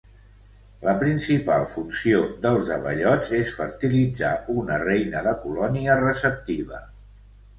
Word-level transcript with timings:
La 0.85 0.93
principal 1.01 1.65
funció 1.73 2.21
dels 2.45 2.71
abellots 2.77 3.29
és 3.41 3.53
fertilitzar 3.59 4.33
una 4.61 4.81
reina 4.87 5.21
de 5.29 5.37
colònia 5.45 6.01
receptiva. 6.03 6.81